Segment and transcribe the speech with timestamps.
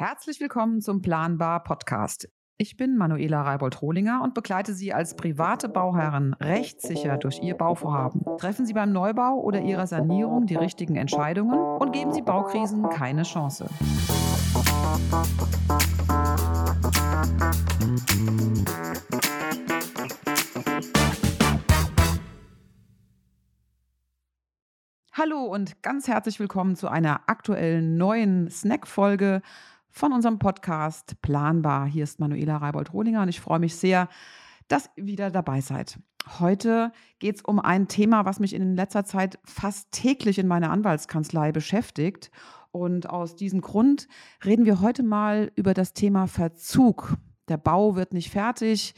[0.00, 2.26] Herzlich willkommen zum Planbar Podcast.
[2.56, 8.22] Ich bin Manuela Reibold-Rohlinger und begleite Sie als private Bauherren rechtssicher durch Ihr Bauvorhaben.
[8.38, 13.24] Treffen Sie beim Neubau oder Ihrer Sanierung die richtigen Entscheidungen und geben Sie Baukrisen keine
[13.24, 13.66] Chance.
[25.12, 29.42] Hallo und ganz herzlich willkommen zu einer aktuellen neuen Snack-Folge
[29.90, 31.86] von unserem Podcast Planbar.
[31.86, 34.08] Hier ist Manuela Reibold-Rohlinger und ich freue mich sehr,
[34.68, 35.98] dass ihr wieder dabei seid.
[36.38, 40.70] Heute geht es um ein Thema, was mich in letzter Zeit fast täglich in meiner
[40.70, 42.30] Anwaltskanzlei beschäftigt.
[42.70, 44.06] Und aus diesem Grund
[44.44, 47.16] reden wir heute mal über das Thema Verzug.
[47.48, 48.94] Der Bau wird nicht fertig.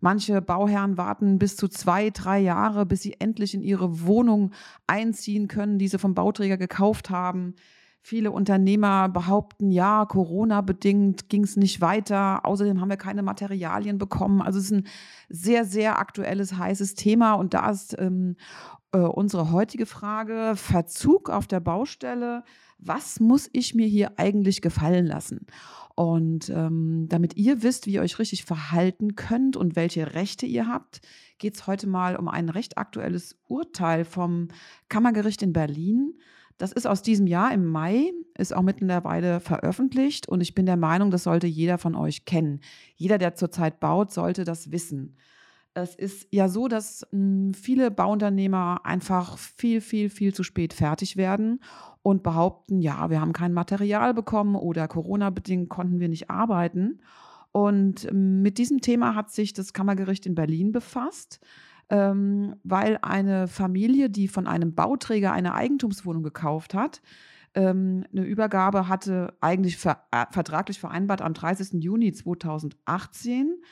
[0.00, 4.50] Manche Bauherren warten bis zu zwei, drei Jahre, bis sie endlich in ihre Wohnung
[4.88, 7.54] einziehen können, die sie vom Bauträger gekauft haben.
[8.04, 12.44] Viele Unternehmer behaupten, ja, Corona-bedingt ging es nicht weiter.
[12.44, 14.42] Außerdem haben wir keine Materialien bekommen.
[14.42, 14.86] Also es ist ein
[15.28, 17.34] sehr, sehr aktuelles, heißes Thema.
[17.34, 18.34] Und da ist ähm,
[18.90, 22.42] äh, unsere heutige Frage, Verzug auf der Baustelle.
[22.78, 25.46] Was muss ich mir hier eigentlich gefallen lassen?
[25.94, 30.66] Und ähm, damit ihr wisst, wie ihr euch richtig verhalten könnt und welche Rechte ihr
[30.66, 31.02] habt,
[31.38, 34.48] geht es heute mal um ein recht aktuelles Urteil vom
[34.88, 36.14] Kammergericht in Berlin.
[36.58, 40.76] Das ist aus diesem Jahr im Mai, ist auch mittlerweile veröffentlicht und ich bin der
[40.76, 42.60] Meinung, das sollte jeder von euch kennen.
[42.96, 45.16] Jeder, der zurzeit baut, sollte das wissen.
[45.74, 51.16] Es ist ja so, dass hm, viele Bauunternehmer einfach viel, viel, viel zu spät fertig
[51.16, 51.60] werden
[52.02, 57.00] und behaupten, ja, wir haben kein Material bekommen oder Corona-bedingt konnten wir nicht arbeiten.
[57.52, 61.40] Und hm, mit diesem Thema hat sich das Kammergericht in Berlin befasst
[61.92, 67.02] ähm, weil eine Familie, die von einem Bauträger eine Eigentumswohnung gekauft hat,
[67.54, 71.84] ähm, eine Übergabe hatte eigentlich ver äh, vertraglich vereinbart am 30.
[71.84, 73.62] Juni 2018,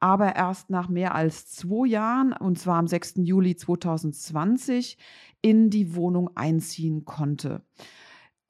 [0.00, 3.14] aber erst nach mehr als zwei Jahren, und zwar am 6.
[3.22, 4.98] Juli 2020,
[5.40, 7.62] in die Wohnung einziehen konnte.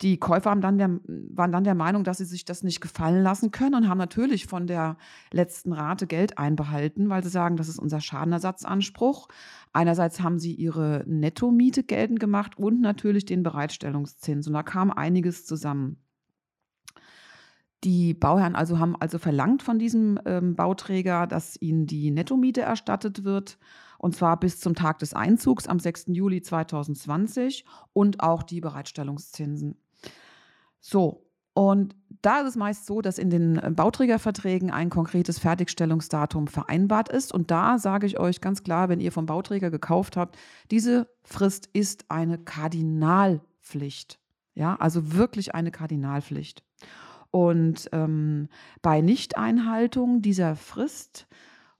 [0.03, 3.23] Die Käufer haben dann der, waren dann der Meinung, dass sie sich das nicht gefallen
[3.23, 4.97] lassen können und haben natürlich von der
[5.31, 9.29] letzten Rate Geld einbehalten, weil sie sagen, das ist unser Schadenersatzanspruch.
[9.73, 14.49] Einerseits haben sie ihre Nettomiete geltend gemacht und natürlich den Bereitstellungszins.
[14.49, 15.99] Und da kam einiges zusammen.
[17.85, 23.25] Die Bauherren also haben also verlangt von diesem ähm, Bauträger, dass ihnen die Nettomiete erstattet
[23.25, 23.59] wird,
[23.99, 26.07] und zwar bis zum Tag des Einzugs am 6.
[26.09, 29.77] Juli 2020 und auch die Bereitstellungszinsen.
[30.83, 36.49] So, und da ist es meist so, dass in den äh, Bauträgerverträgen ein konkretes Fertigstellungsdatum
[36.49, 37.33] vereinbart ist.
[37.33, 40.37] Und da sage ich euch ganz klar, wenn ihr vom Bauträger gekauft habt,
[40.71, 44.19] diese Frist ist eine Kardinalpflicht.
[44.55, 46.63] Ja, also wirklich eine Kardinalpflicht.
[47.31, 48.49] Und ähm,
[48.83, 51.27] bei Nichteinhaltung dieser Frist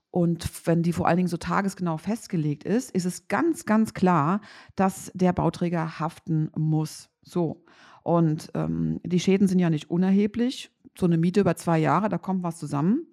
[0.09, 4.41] und wenn die vor allen Dingen so tagesgenau festgelegt ist, ist es ganz, ganz klar,
[4.75, 7.09] dass der Bauträger haften muss.
[7.23, 7.63] So.
[8.03, 10.71] Und ähm, die Schäden sind ja nicht unerheblich.
[10.97, 13.07] So eine Miete über zwei Jahre, da kommt was zusammen.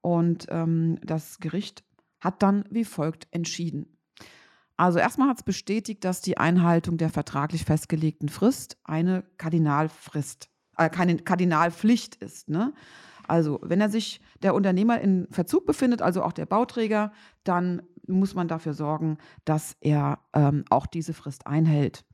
[0.00, 1.82] Und ähm, das Gericht
[2.20, 3.86] hat dann wie folgt entschieden.
[4.76, 10.90] Also erstmal hat es bestätigt, dass die Einhaltung der vertraglich festgelegten Frist eine Kardinalfrist, äh,
[10.90, 12.48] keine Kardinalpflicht ist.
[12.48, 12.74] Ne?
[13.26, 17.12] Also wenn er sich der Unternehmer in Verzug befindet, also auch der Bauträger,
[17.44, 22.04] dann muss man dafür sorgen, dass er ähm, auch diese Frist einhält.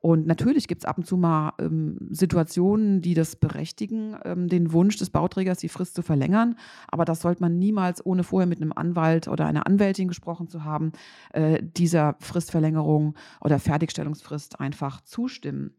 [0.00, 4.72] Und natürlich gibt es ab und zu mal ähm, Situationen, die das berechtigen, ähm, den
[4.72, 6.56] Wunsch des Bauträgers, die Frist zu verlängern.
[6.88, 10.64] Aber das sollte man niemals, ohne vorher mit einem Anwalt oder einer Anwältin gesprochen zu
[10.64, 10.92] haben,
[11.32, 15.74] äh, dieser Fristverlängerung oder Fertigstellungsfrist einfach zustimmen.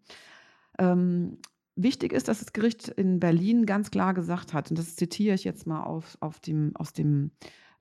[0.77, 1.37] Ähm,
[1.75, 5.43] wichtig ist, dass das Gericht in Berlin ganz klar gesagt hat, und das zitiere ich
[5.43, 7.31] jetzt mal auf, auf dem, aus dem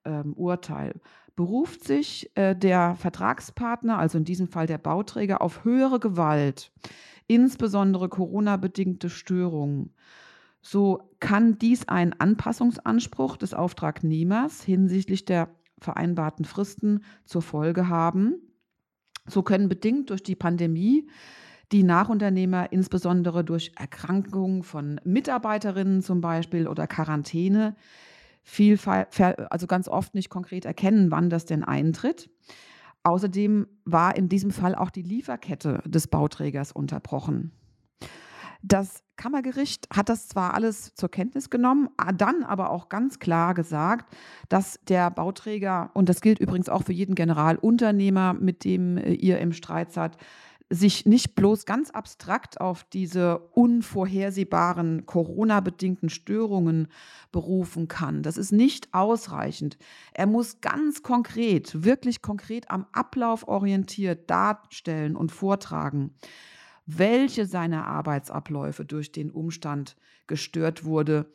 [0.09, 0.95] ähm, Urteil,
[1.37, 6.73] beruft sich äh, der Vertragspartner, also in diesem Fall der Bauträger, auf höhere Gewalt,
[7.29, 9.95] insbesondere Corona-bedingte Störungen.
[10.61, 15.49] So kann dies einen Anpassungsanspruch des Auftragnehmers hinsichtlich der
[15.79, 18.35] vereinbarten Fristen zur Folge haben.
[19.27, 21.09] So können bedingt durch die Pandemie
[21.71, 27.77] die Nachunternehmer insbesondere durch Erkrankungen von Mitarbeiterinnen zum Beispiel oder Quarantäne
[28.43, 28.79] viel,
[29.51, 32.31] also ganz oft nicht konkret erkennen, wann das denn eintritt.
[33.03, 37.53] Außerdem war in diesem Fall auch die Lieferkette des Bauträgers unterbrochen.
[38.63, 44.13] Das Kammergericht hat das zwar alles zur Kenntnis genommen, dann aber auch ganz klar gesagt,
[44.49, 49.39] dass der Bauträger, und das gilt übrigens auch für jeden Generalunternehmer, mit dem äh, ihr
[49.39, 50.17] im Streit seid,
[50.71, 56.89] sich nicht bloß ganz abstrakt auf diese unvorhersehbaren Corona-bedingten Störungen
[57.33, 58.23] berufen kann.
[58.23, 59.79] Das ist nicht ausreichend.
[60.13, 66.15] Er muss ganz konkret, wirklich konkret am Ablauf orientiert darstellen und vortragen,
[66.85, 71.33] welche seiner Arbeitsabläufe durch den Umstand gestört wurde,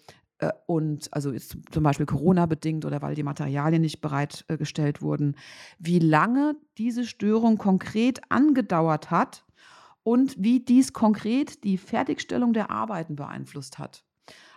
[0.66, 5.36] und also ist zum Beispiel Corona-bedingt oder weil die Materialien nicht bereitgestellt wurden,
[5.80, 9.46] wie lange diese Störung konkret angedauert hat
[10.04, 14.04] und wie dies konkret die Fertigstellung der Arbeiten beeinflusst hat.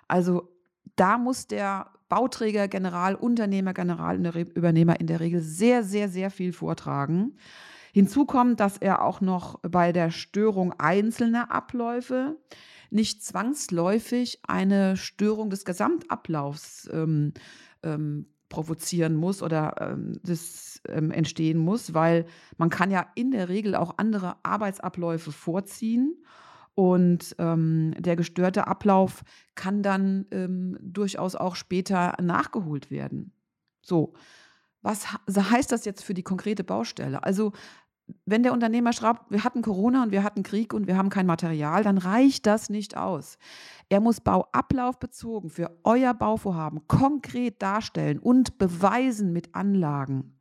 [0.08, 0.48] Also
[0.96, 4.16] da muss der Bauträger, General, Unternehmer, General,
[4.54, 7.36] Übernehmer in der Regel sehr, sehr, sehr viel vortragen.
[7.92, 12.36] Hinzu kommt, dass er auch noch bei der Störung einzelner Abläufe
[12.96, 17.32] nicht zwangsläufig eine Störung des Gesamtablaufs ähm,
[17.84, 22.26] ähm, provozieren muss oder ähm, das ähm, entstehen muss, weil
[22.56, 26.16] man kann ja in der Regel auch andere Arbeitsabläufe vorziehen
[26.74, 33.32] und ähm, der gestörte Ablauf kann dann ähm, durchaus auch später nachgeholt werden.
[33.82, 34.14] So,
[34.82, 37.24] was heißt das jetzt für die konkrete Baustelle?
[37.24, 37.52] Also
[38.24, 41.26] wenn der Unternehmer schreibt, wir hatten Corona und wir hatten Krieg und wir haben kein
[41.26, 43.38] Material, dann reicht das nicht aus.
[43.88, 50.36] Er muss bauablaufbezogen für euer Bauvorhaben konkret darstellen und beweisen mit Anlagen,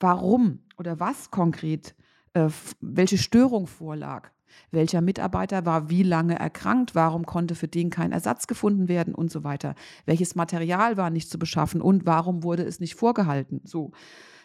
[0.00, 1.94] warum oder was konkret,
[2.34, 2.48] äh,
[2.80, 4.30] welche Störung vorlag.
[4.70, 6.94] Welcher Mitarbeiter war wie lange erkrankt?
[6.94, 9.74] Warum konnte für den kein Ersatz gefunden werden und so weiter?
[10.04, 13.60] Welches Material war nicht zu beschaffen und warum wurde es nicht vorgehalten?
[13.64, 13.92] So.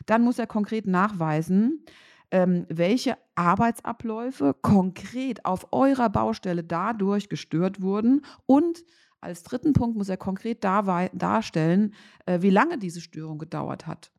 [0.05, 1.85] Dann muss er konkret nachweisen,
[2.33, 8.83] ähm, welche Arbeitsabläufe konkret auf eurer Baustelle dadurch gestört wurden und
[9.21, 11.93] als dritten Punkt muss er konkret darstellen,
[12.25, 14.11] äh, wie lange diese Störung gedauert hat.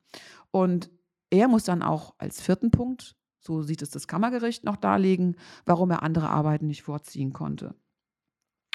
[0.52, 0.90] Und
[1.28, 5.90] er muss dann auch als vierten Punkt, so sieht es das Kammergericht, noch darlegen, warum
[5.90, 7.74] er andere Arbeiten nicht vorziehen konnte.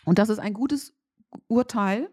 [0.04, 0.94] Und das ist ein gutes
[1.48, 2.10] Urteil.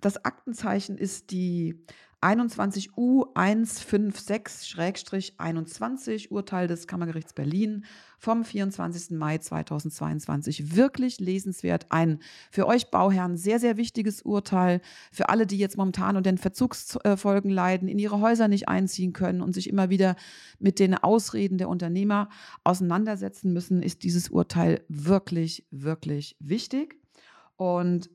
[0.00, 1.84] Das Aktenzeichen ist die
[2.22, 7.86] 21 U 156-21 Urteil des Kammergerichts Berlin
[8.18, 9.16] vom 24.
[9.16, 10.76] Mai 2022.
[10.76, 11.86] Wirklich lesenswert.
[11.90, 12.18] Ein
[12.50, 14.82] für euch Bauherren sehr, sehr wichtiges Urteil.
[15.10, 19.40] Für alle, die jetzt momentan unter den Verzugsfolgen leiden, in ihre Häuser nicht einziehen können
[19.40, 20.14] und sich immer wieder
[20.58, 22.28] mit den Ausreden der Unternehmer
[22.64, 26.96] auseinandersetzen müssen, ist dieses Urteil wirklich, wirklich wichtig.
[27.56, 28.10] Und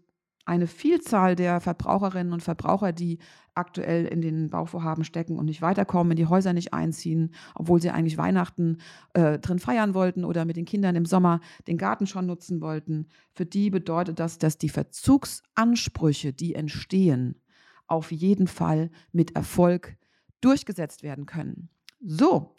[0.45, 3.19] eine Vielzahl der Verbraucherinnen und Verbraucher, die
[3.56, 7.89] aktuell in den Bauvorhaben stecken und nicht weiterkommen, in die Häuser nicht einziehen, obwohl sie
[7.89, 8.77] eigentlich Weihnachten
[9.13, 13.07] äh, drin feiern wollten oder mit den Kindern im Sommer den Garten schon nutzen wollten.
[13.33, 17.41] Für die bedeutet das, dass die Verzugsansprüche, die entstehen,
[17.88, 19.98] auf jeden Fall mit Erfolg
[20.41, 21.69] durchgesetzt werden können.
[22.01, 22.53] So,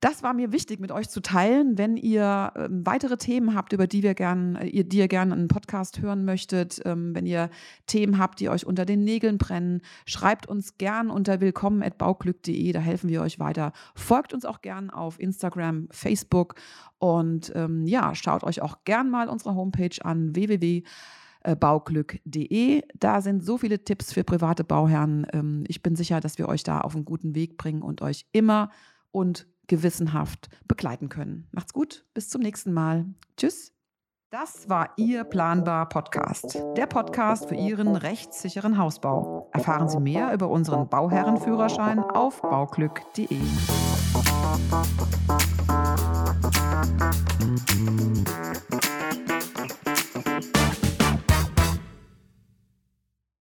[0.00, 1.78] das war mir wichtig, mit euch zu teilen.
[1.78, 5.48] Wenn ihr ähm, weitere Themen habt, über die wir gern, äh, die ihr gerne einen
[5.48, 7.48] Podcast hören möchtet, ähm, wenn ihr
[7.86, 12.72] Themen habt, die euch unter den Nägeln brennen, schreibt uns gern unter willkommen@bauglück.de.
[12.72, 13.72] Da helfen wir euch weiter.
[13.94, 16.56] Folgt uns auch gern auf Instagram, Facebook
[16.98, 22.82] und ähm, ja, schaut euch auch gern mal unsere Homepage an www.bauglück.de.
[22.98, 25.26] Da sind so viele Tipps für private Bauherren.
[25.32, 28.26] Ähm, ich bin sicher, dass wir euch da auf einen guten Weg bringen und euch
[28.32, 28.68] immer
[29.10, 31.48] und gewissenhaft begleiten können.
[31.52, 33.06] Macht's gut, bis zum nächsten Mal.
[33.36, 33.72] Tschüss.
[34.30, 39.48] Das war Ihr Planbar Podcast, der Podcast für Ihren rechtssicheren Hausbau.
[39.52, 43.38] Erfahren Sie mehr über unseren Bauherrenführerschein auf bauglück.de.